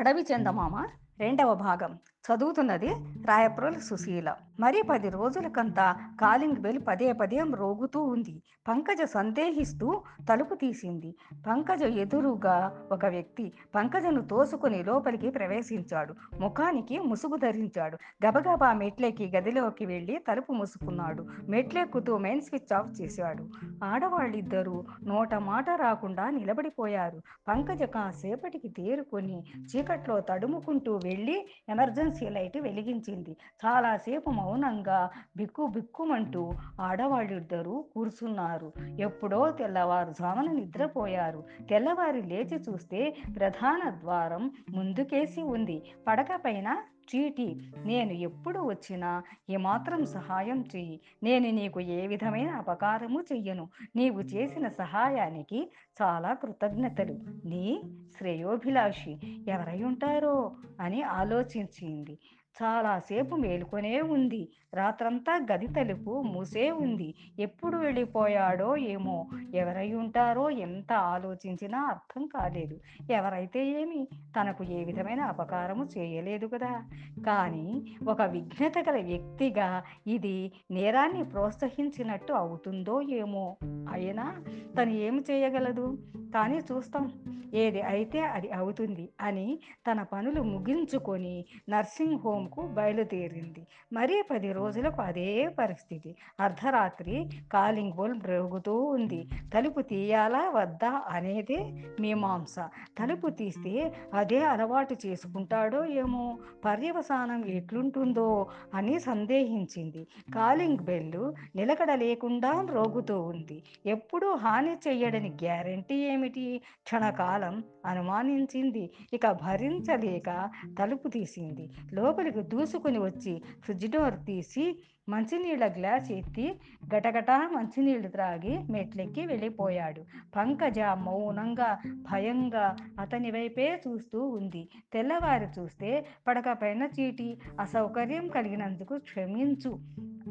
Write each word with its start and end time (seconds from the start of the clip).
అడవి 0.00 0.22
చందమామ 0.22 0.74
రెండవ 1.18 1.54
భాగం. 1.54 1.92
చదువుతున్నది 2.34 2.88
రాయప్రోలు 3.26 3.78
సుశీల. 3.78 4.34
మరి 4.60 4.82
పది 4.90 5.08
రోజులకంతా 5.08 5.96
కాలింగ్ 6.20 6.56
బెల్ 6.56 6.80
పదే 6.88 7.12
పదే 7.12 7.44
రోగుతూ 7.54 8.02
ఉంది. 8.02 8.42
పంకజ 8.68 9.02
సందేహిస్తూ 9.04 10.02
తలుపు 10.28 10.54
తీసింది. 10.54 11.14
పంకజ 11.46 11.82
ఎదురుగా 11.82 12.86
ఒక 12.92 13.06
వ్యక్తి 13.06 13.52
పంకజను 13.74 14.20
తోసుకుని 14.22 14.84
లోపలికి 14.84 15.30
ప్రవేశించాడు. 15.30 16.14
ముఖానికి 16.40 16.98
ముసుగు 16.98 17.36
ధరించాడు. 17.36 17.98
గబగబా 18.26 18.72
మెట్లెక్కి 18.72 19.32
గదిలోకి 19.36 19.86
వెళ్ళి 19.86 20.20
తలుపు 20.28 20.52
మూసుకున్నాడు. 20.52 21.26
మెట్లెక్కుతూ 21.48 22.18
మెయిన్ 22.18 22.40
స్విచ్ 22.40 22.72
ఆఫ్ 22.72 23.00
చేశాడు. 23.00 23.48
ఆడవాళ్ళిద్దరూ 23.84 24.84
నోట 25.04 25.34
మాట 25.34 25.70
రాకుండా 25.70 26.30
నిలబడిపోయారు. 26.30 27.20
పంకజ 27.48 27.82
కాసేపటికి 27.82 28.68
తేరుకొని 28.68 29.44
చీకట్లో 29.58 30.20
తడుముకుంటూ 30.20 30.96
వెళ్ళి 31.04 31.46
ఎమర్జెన్సీ 31.68 32.19
లైట్ 32.28 32.56
వెలిగించింది. 32.56 33.36
చాలాసేపు 33.66 34.30
మౌనంగా 34.30 35.10
బిక్కు 35.36 35.66
బిక్కుమంటూ 35.66 36.52
ఆడవాళ్ళిద్దరూ 36.80 37.84
కూర్చున్నారు. 37.94 38.72
ఎప్పుడో 39.00 39.50
తెల్లవారుజామున 39.50 40.52
నిద్రపోయారు. 40.52 41.44
తెల్లవారి 41.70 42.22
లేచి 42.22 42.58
చూస్తే 42.58 43.16
ప్రధాన 43.36 43.90
ద్వారం 43.90 44.50
ముందుకేసి 44.70 45.42
ఉంది. 45.42 45.82
పడక 46.06 46.28
పైన 46.44 46.82
చీటీ. 47.16 47.60
నేను 47.84 48.12
ఎప్పుడు 48.12 48.58
వచ్చినా 48.58 49.22
ఏమాత్రం 49.50 50.06
సహాయం 50.06 50.64
చెయ్యి. 50.76 51.00
నేను 51.22 51.50
నీకు 51.50 51.80
ఏ 51.80 52.06
విధమైన 52.06 52.50
అపకారము 52.50 53.20
చెయ్యను. 53.32 53.68
నీవు 53.96 54.20
చేసిన 54.20 54.68
సహాయానికి 54.68 55.72
చాలా 56.02 56.34
కృతజ్ఞతలు. 56.34 57.18
నీ 57.44 57.82
శ్రేయోభిలాషి 58.18 59.16
ఎవరై 59.48 59.82
ఉంటారో 59.82 60.52
అని 60.80 61.02
ఆలోచించింది. 61.02 62.18
చాలాసేపు 62.62 63.36
మేలుకొనే 63.36 64.00
ఉంది. 64.00 64.48
రాత్రంతా 64.74 65.46
గది 65.52 65.66
తలుపు 65.66 66.22
మూసే 66.22 66.70
ఉంది. 66.70 67.14
ఎప్పుడు 67.38 67.76
వెళ్ళిపోయాడో 67.76 68.76
ఏమో 68.76 69.26
ఎవరై 69.54 69.92
ఉంటారో 69.92 70.50
ఎంత 70.50 70.92
ఆలోచించినా 70.92 71.78
అర్థం 71.78 72.26
కాలేదు. 72.26 72.80
ఎవరైతే 73.10 73.66
ఏమి 73.66 74.08
తనకు 74.40 74.64
ఏ 74.64 74.84
విధమైన 74.84 75.20
అపకారము 75.20 75.84
చేయలేదు 75.98 76.46
కదా. 76.46 76.84
కానీ 77.26 77.96
ఒక 78.08 78.22
విఘ్నత 78.22 78.78
గల 78.78 79.02
వ్యక్తిగా 79.02 79.82
ఇది 80.06 80.52
నేరాన్ని 80.70 81.24
ప్రోత్సహించినట్టు 81.24 82.32
అవుతుందో 82.32 83.02
ఏమో. 83.02 83.56
అయినా 83.64 84.44
తను 84.78 84.90
ఏమి 84.90 85.20
చేయగలదు? 85.30 85.98
కానీ 86.34 86.58
చూస్తాం. 86.58 87.12
ఏది 87.54 87.82
అయితే 87.82 88.20
అది 88.20 88.50
అవుతుంది 88.50 89.08
అని 89.20 89.58
తన 89.90 90.02
పనులు 90.02 90.42
ముగించుకొని 90.42 91.44
నర్సింగ్ 91.68 92.18
హోమ్కు 92.18 92.60
బయలుదేరింది. 92.66 93.66
మరీ 93.92 94.22
పది 94.30 94.52
రోజులకు 94.52 95.02
అదే 95.02 95.48
పరిస్థితి. 95.48 96.16
అర్ధరాత్రి 96.40 97.30
కాలింగ్ 97.52 97.92
బోల్ 97.92 98.14
మ్రోగుతూ 98.14 98.82
ఉంది. 98.82 99.28
తలుపు 99.54 99.80
తీయాలా 99.80 100.50
వద్దా 100.50 101.02
అనేదే 101.08 101.72
మీమాంస. 102.00 102.54
తలుపు 102.98 103.28
తీస్తే 103.28 103.92
అదే 104.14 104.42
అలవాటు 104.44 104.96
చేసుకుంటాడో 105.06 105.84
ఏమో? 105.84 106.38
పర్యవసానం 106.64 107.44
ఎట్లుంటుందో 107.44 108.46
అని 108.74 109.00
సందేహించింది. 109.00 110.06
కాలింగ్ 110.34 110.78
బెల్లు 110.78 111.34
నిలకడ 111.56 111.92
లేకుండా 111.92 112.66
రోగుతూ 112.70 113.20
ఉంది. 113.22 113.62
ఎప్పుడూ 113.86 114.34
హాని 114.34 114.74
చెయ్యడని 114.88 115.30
గ్యారంటీ 115.30 115.94
ఏమి? 115.94 116.19
ఏమిటి? 116.20 116.60
క్షణకాలం 116.84 117.64
అనుమానించింది. 117.86 118.90
ఇక 119.12 119.30
భరించలేక 119.30 120.50
తలుపు 120.78 121.08
తీసింది. 121.08 121.70
లోపలికి 121.92 122.42
దూసుకుని 122.42 122.98
వచ్చి 122.98 123.42
ఫ్రిడ్జ్ 123.64 123.90
డోర్ 123.90 124.14
తీసి 124.26 124.82
మంచినీళ్ళ 125.08 125.72
గ్లాస్ 125.72 126.12
ఎత్తి 126.12 126.60
గటగటా 126.94 127.50
మంచినీళ్ళు 127.52 128.08
త్రాగి 128.08 128.58
మెట్లెక్కి 128.70 129.26
వెళ్ళిపోయాడు. 129.26 130.02
పంకజ 130.36 130.78
మౌనంగా 130.80 131.78
భయంగా 131.88 132.76
అతని 133.00 133.30
వైపే 133.30 133.82
చూస్తూ 133.88 134.28
ఉంది. 134.28 134.68
తెల్లవారి 134.92 135.46
చూస్తే 135.58 136.06
పడకపైన 136.28 136.88
చీటి 137.00 137.40
అసౌకర్యం 137.60 138.28
కలిగినందుకు 138.28 138.98
క్షమించు 138.98 139.78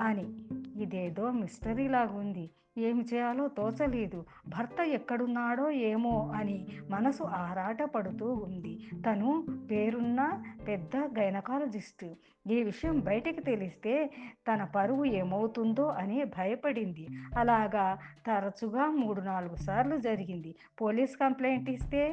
అని. 0.01 0.25
ఇదేదో 0.81 1.31
మిస్టరీ 1.31 1.87
లాగుంది 1.87 2.49
ఏమి 2.87 3.03
చేయాలో 3.13 3.45
తోచలేదు. 3.47 4.19
భర్త 4.47 4.79
ఎక్కడున్నాడో 4.87 5.69
ఏమో 5.69 6.15
అని 6.35 6.57
మనసు 6.89 7.23
ఆరాట 7.23 7.83
పడుతూ 7.83 8.27
ఉంది. 8.33 8.73
తను 9.07 9.29
పేరున్న 9.71 10.21
పెద్ద 10.67 10.95
గైనకాలజిస్ట్. 11.19 12.05
ఈ 12.51 12.63
విషయం 12.63 12.99
బయటికి 12.99 13.41
తెలిస్తే 13.41 13.93
తన 14.47 14.63
పరువు 14.63 15.05
ఏమవుతుందో 15.05 15.85
అని 16.01 16.23
భయపడింది. 16.23 17.07
అలాగా 17.37 17.85
తరచుగా 18.27 18.85
మూడు 18.85 19.21
నాలుగు 19.21 19.55
సార్లు 19.55 19.97
జరిగింది. 19.97 20.55
పోలీస్ 20.81 21.15
కంప్లైంట్ 21.17 21.69
ఇస్తే 21.69 22.03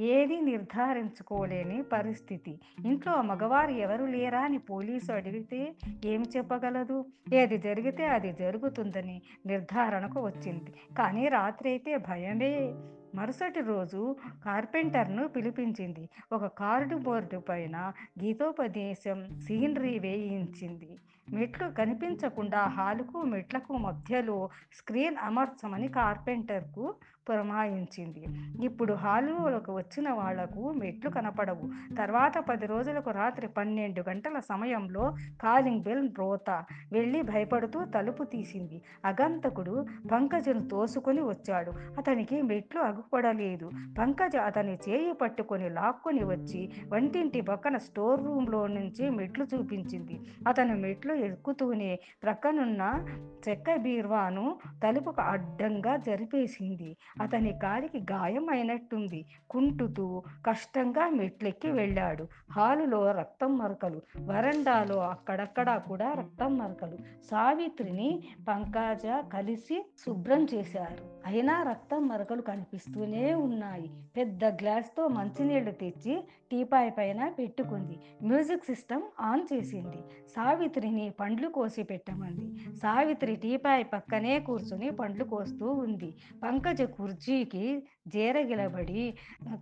ఏది 0.00 0.40
నిర్ధారించుకోలేని 0.40 1.82
పరిస్థితి. 1.82 2.60
ఇంట్లో 2.84 3.22
మగవారు 3.22 3.70
ఎవరు 3.70 4.04
లేరా 4.04 4.40
అని 4.40 4.58
పోలీసు 4.58 5.12
అడిగితే 5.12 5.74
ఏం 6.04 6.22
చెప్పగలదు? 6.36 7.04
ఏది 7.34 7.58
జరిగితే 7.58 8.04
అది 8.06 8.32
జరుగుతుందని 8.32 9.22
నిర్ధారణకు 9.46 10.20
వచ్చింది. 10.20 10.96
కానీ 10.98 11.28
రాత్రి 11.28 11.68
అయితే 11.68 11.96
భయమే. 11.96 12.74
మరుసటి 13.14 13.60
రోజు 13.60 14.16
కార్పెంటర్ను 14.44 15.28
పిలిపించింది. 15.28 16.08
ఒక 16.32 16.46
కార్డు 16.46 16.96
బోర్డు 16.96 17.38
పైన 17.38 17.92
గీతోపదేశం 18.24 19.40
సీనరీ 19.46 19.98
వేయించింది. 19.98 20.96
మెట్లు 21.34 21.68
కనిపించకుండా 21.68 22.58
హాలుకు 22.58 23.22
మెట్లకు 23.22 23.72
మధ్యలో 23.72 24.48
స్క్రీన్ 24.78 25.16
అమర్చమని 25.22 25.88
కార్పెంటర్కు 25.88 26.94
పురమాయించింది. 27.28 28.26
ఇప్పుడు 28.64 28.92
హాలులోకి 28.92 29.70
వచ్చిన 29.70 30.10
వాళ్ళకు 30.10 30.72
మెట్లు 30.72 31.10
కనపడవు. 31.10 31.94
తర్వాత 31.96 32.38
పది 32.38 32.66
రోజులకు 32.66 33.10
రాత్రి 33.10 33.48
పన్నెండు 33.48 34.04
గంటల 34.08 34.38
సమయంలో 34.38 35.16
కాలింగ్ 35.42 35.82
బెల్ 35.82 36.08
రోత 36.18 36.64
వెళ్ళి 36.92 37.22
భయపడుతూ 37.22 37.84
తలుపు 37.84 38.24
తీసింది. 38.24 38.82
అగంతకుడు 39.04 39.86
పంకజను 40.12 40.68
తోసుకొని 40.68 41.20
వచ్చాడు. 41.20 41.70
అతనికి 41.70 42.42
మెట్లు 42.42 42.80
అగుపడలేదు. 42.80 43.70
పంకజ 43.98 44.36
అతని 44.36 44.78
చేయి 44.88 45.12
పట్టుకొని 45.12 45.68
లాక్కొని 45.68 46.24
వచ్చి 46.24 46.72
వంటింటి 46.88 47.40
పక్కన 47.40 47.76
స్టోర్ 47.76 48.24
రూమ్లో 48.24 48.66
నుంచి 48.66 49.10
మెట్లు 49.10 49.46
చూపించింది. 49.54 50.20
అతను 50.48 50.76
మెట్లు 50.76 51.14
ఎక్కుతూనే 51.18 52.00
ప్రక్కనున్న 52.22 53.06
చెక్క 53.48 53.74
బీర్వాను 53.74 54.58
తలుపుకు 54.84 55.20
అడ్డంగా 55.20 55.96
జరిపేసింది. 55.96 56.96
అతని 57.22 57.58
కాలికి 57.62 57.98
గాయం 57.98 58.48
అయినట్టుంది. 58.48 59.24
కుంటుతూ 59.50 60.22
కష్టంగా 60.46 61.08
మెట్లెక్కి 61.08 61.70
వెళ్ళాడు. 61.70 62.28
హాలులో 62.52 63.12
రక్తం 63.12 63.58
మరకలు 63.58 64.00
వరండాలో 64.20 65.00
అక్కడక్కడా 65.00 65.78
కూడా 65.78 66.12
రక్తం 66.12 66.58
మరకలు. 66.58 66.96
సావిత్రిని 67.30 68.22
పంకాజ 68.48 69.06
కలిసి 69.32 69.90
శుభ్రం 70.06 70.46
చేశారు. 70.54 71.17
అయినా 71.28 71.62
రక్తం 71.62 72.08
మరకలు 72.08 72.42
కనిపిస్తూనే 72.42 73.34
ఉన్నాయి. 73.34 73.90
పెద్ద 74.16 74.44
గ్లాస్తో 74.44 75.08
మంచినీళ్ళు 75.08 75.70
తెచ్చి 75.70 76.14
టీపాయ్ 76.50 76.90
పైన 76.98 77.28
పెట్టుకుంది. 77.28 77.96
మ్యూజిక్ 78.22 78.64
సిస్టమ్ 78.64 79.02
ఆన్ 79.20 79.42
చేసింది. 79.52 80.00
సావిత్రిని 80.36 81.10
పండ్లు 81.20 81.48
కోసి 81.48 81.82
పెట్టమంది. 81.82 82.76
సావిత్రి 82.76 83.36
టీపాయ్ 83.36 83.84
పక్కనే 83.92 84.38
కూర్చుని 84.38 84.90
పండ్లు 84.90 85.24
కోస్తూ 85.24 85.72
ఉంది. 85.72 86.10
పంకజ 86.42 86.82
కుర్చీకి 86.82 87.66
జీరగిలబడి 88.08 89.02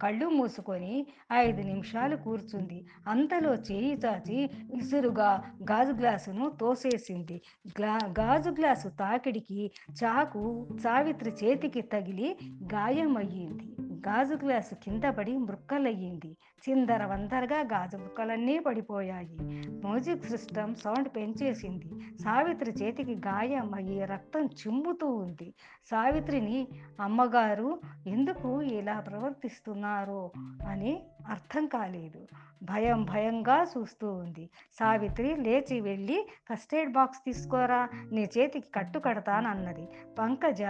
కళ్ళు 0.02 0.26
మూసుకొని 0.28 1.06
ఐదు 1.32 1.62
నిమిషాలు 1.62 2.16
కూర్చుంది. 2.16 2.86
అంతలో 3.08 3.54
చేయి 3.54 3.92
చాచి 4.06 4.50
విసురుగా 4.74 5.30
గాజు 5.70 5.92
గ్లాసును 5.92 6.50
తోసేసింది. 6.60 7.42
గ్లా 7.68 7.98
గాజు 8.20 8.50
గ్లాసు 8.50 8.88
తాకిడికి 8.88 9.70
చాకు 10.04 10.66
సావిత్రి 10.84 11.30
చేతికి 11.56 11.80
తగిలి 11.82 12.36
గాయమయ్యింది. 12.64 13.64
గాజు 14.08 14.34
గ్లాసు 14.34 14.74
కింద 14.74 15.04
పడి 15.04 15.36
మృక్కలయ్యింది. 15.36 16.36
చిందర 16.56 17.04
వందరగా 17.04 17.60
గాజు 17.60 17.96
ముక్కలన్నీ 17.96 18.58
పడిపోయాయి. 18.58 19.36
మ్యూజిక్ 19.70 20.24
సిస్టమ్ 20.24 20.74
సౌండ్ 20.74 21.08
పెంచేసింది. 21.08 21.90
సావిత్రి 22.22 22.70
చేతికి 22.70 23.14
గాయం 23.14 23.74
అయ్యి 23.74 24.04
రక్తం 24.04 24.46
చిమ్ముతూ 24.46 25.06
ఉంది. 25.06 25.54
సావిత్రిని 25.90 26.68
అమ్మగారు 27.00 27.80
ఎందుకు 28.06 28.62
ఇలా 28.62 29.00
ప్రవర్తిస్తున్నారో? 29.00 30.30
అని 30.68 31.02
అర్థం 31.28 31.66
కాలేదు. 31.66 32.26
భయం 32.62 33.04
భయంగా 33.04 33.66
చూస్తూ 33.78 34.12
ఉంది. 34.12 34.50
సావిత్రి 34.78 35.36
లేచి 35.36 35.80
వెళ్ళి 35.80 36.28
ఫస్ట్ 36.52 36.74
ఎయిడ్ 36.74 36.92
బాక్స్ 36.92 37.24
తీసుకోరా? 37.26 37.88
నీ 38.12 38.28
చేతికి 38.38 38.70
కట్టు 38.74 38.98
కడతానన్నది. 38.98 39.88
పంకజ 40.18 40.62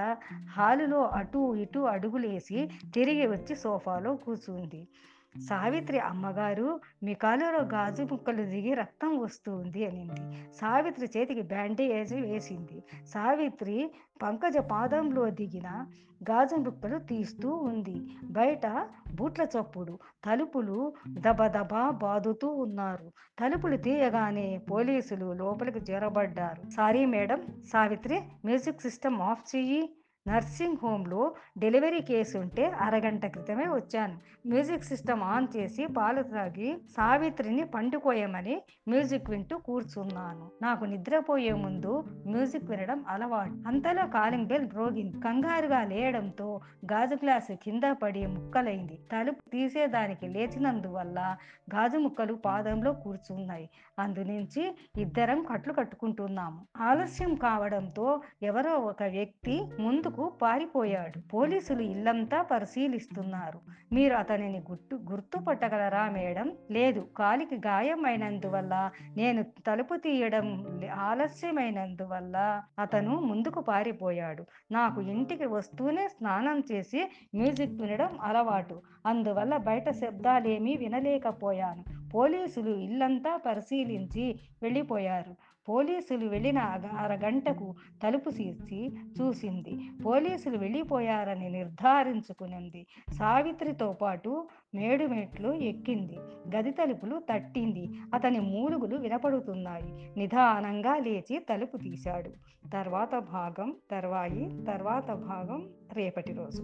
హాలులో 0.50 1.04
అటు 1.04 1.54
ఇటు 1.56 1.78
అడుగులేసి 1.78 2.68
తిరిగి 2.94 3.26
వచ్చి 3.26 3.56
సోఫాలో 3.56 4.16
కూర్చుంది. 4.16 4.88
సావిత్రి 5.40 5.98
అమ్మగారు 5.98 6.80
మీ 7.02 7.14
కాలులో 7.14 7.60
గాజు 7.60 8.02
ముక్కలు 8.02 8.42
దిగి 8.42 8.74
రక్తం 8.74 9.18
వస్తుంది 9.18 9.86
అనింది. 9.86 10.52
సావిత్రి 10.54 11.08
చేతికి 11.16 11.42
బ్యాండేజ్ 11.42 12.14
వేసింది. 12.14 12.82
సావిత్రి 13.06 13.90
పంకజ 14.22 14.58
పాదంలో 14.58 15.30
దిగిన 15.30 15.86
గాజు 16.30 16.56
ముక్కలు 16.56 16.98
తీస్తూ 16.98 17.50
ఉంది. 17.50 18.00
బయట 18.24 18.88
బూట్ల 19.14 19.42
చప్పుడు 19.42 19.98
తలుపులు 20.24 20.92
దబదబా 21.08 21.90
బాదుతూ 21.90 22.48
ఉన్నారు. 22.48 23.12
తలుపులు 23.40 23.76
తీయగానే 23.76 24.60
పోలీసులు 24.70 25.32
లోపలికి 25.32 25.92
చేరబడ్డారు. 25.92 26.70
Sorry 26.70 27.04
madam 27.04 27.46
Savitri 27.72 28.20
music 28.44 28.82
system 28.82 29.20
off 29.20 29.56
చెయ్యి. 29.56 29.96
నర్సింగ్ 30.28 30.76
హోమ్లో 30.82 31.34
డెలివరీ 31.58 32.00
కేసు 32.00 32.38
ఉంటే 32.38 32.66
అరగంట 32.66 33.26
క్రితమే 33.26 33.66
వచ్చాను. 33.68 34.16
మ్యూజిక్ 34.46 34.84
సిస్టమ్ 34.84 35.22
ఆన్ 35.22 35.46
చేసి 35.56 35.86
పాలు 35.86 36.22
తాగి 36.22 36.70
సావిత్రిని 36.96 37.64
పండుకోయమని 37.64 38.56
మ్యూజిక్ 38.88 39.30
వింటూ 39.30 39.58
కూర్చున్నాను. 39.58 40.50
నాకు 40.62 40.84
నిద్రపోయే 40.84 41.52
ముందు 41.52 41.92
మ్యూజిక్ 42.26 42.70
వినడం 42.70 43.04
అలవాటు. 43.08 43.54
అంతలో 43.66 44.06
కాలింగ్ 44.06 44.46
బెల్ 44.46 44.68
రోగింది. 44.74 45.20
కంగారుగా 45.20 45.84
లేయడంతో 45.84 46.60
గాజు 46.92 47.14
గ్లాసు 47.14 47.52
కింద 47.52 47.82
పడి 48.02 48.26
ముక్కలైంది. 48.26 48.98
తలుపు 49.12 49.50
తీసేదానికి 49.50 50.28
లేచినందువల్ల 50.28 51.36
గాజు 51.74 51.98
ముక్కలు 51.98 52.34
పాదంలో 52.34 52.92
కూర్చున్నాయి. 52.92 53.68
అందునుంచి 53.98 54.64
ఇద్దరం 55.00 55.44
కట్లు 55.44 55.72
కట్టుకుంటున్నాము. 55.72 56.66
ఆలస్యం 56.76 57.34
కావడంతో 57.34 58.06
ఎవరో 58.42 58.74
ఒక 58.90 59.02
వ్యక్తి 59.02 59.56
ముందుకు 59.80 60.15
పారిపోయాడు. 60.24 61.28
పోలీసులు 61.28 61.82
ఇల్లంతా 61.82 62.42
పరిశీలిస్తున్నారు. 62.42 63.60
మీరు 63.94 64.14
అతనిని 64.14 64.58
గుర్తు 64.58 64.98
గుర్తుపట్టగలరా 65.10 66.10
మేడం? 66.10 66.52
లేదు 66.70 67.06
కాలికి 67.16 67.56
గాయమైనందువల్ల 67.56 68.90
నేను 69.16 69.42
తలుపు 69.42 69.96
తీయడం 69.96 70.80
ఆలస్యమైనందువల్ల 70.94 72.62
అతను 72.78 73.20
ముందుకు 73.20 73.60
పారిపోయాడు. 73.60 74.44
నాకు 74.72 75.00
ఇంటికి 75.00 75.46
వస్తూనే 75.46 76.08
స్నానం 76.08 76.62
చేసి 76.72 77.10
మ్యూజిక్ 77.34 77.80
వినడం 77.80 78.18
అలవాటు. 78.22 78.82
అందువల్ల 79.06 79.56
బయట 79.56 79.90
శబ్దాలేమీ 79.90 80.76
వినలేకపోయాను. 80.76 82.05
పోలీసులు 82.14 82.70
ఇల్లంతా 82.70 83.36
పరిశీలించి 83.36 84.40
వెళ్ళిపోయారు. 84.62 85.34
పోలీసులు 85.68 86.26
వెళ్ళిన 86.26 86.58
అరగంటకు 86.98 87.74
తలుపు 88.02 88.30
తీర్చి 88.30 88.96
చూసింది. 89.20 89.90
పోలీసులు 90.06 90.58
వెళ్ళిపోయారని 90.58 91.48
నిర్ధారించుకునింది. 91.48 92.86
సావిత్రితో 93.18 93.92
పాటు 93.92 94.48
మేడుమెట్లు 94.74 95.52
ఎక్కింది. 95.52 96.18
గది 96.56 96.70
తలుపులు 96.70 97.22
తట్టింది. 97.32 97.90
అతని 98.14 98.40
మూలుగులు 98.40 98.96
వినపడుతున్నాయి. 98.96 100.12
నిదానంగా 100.16 100.96
లేచి 100.96 101.38
తలుపు 101.38 101.76
తీశాడు. 101.76 102.30
తర్వాత 102.72 103.18
భాగం 103.18 103.76
తర్వాయి 103.90 104.64
తర్వాత 104.66 105.06
భాగం 105.06 105.68
రేపటి 105.92 106.32
రోజు. 106.32 106.62